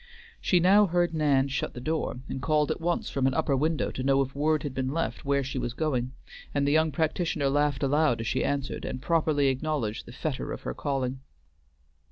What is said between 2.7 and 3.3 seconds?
at once from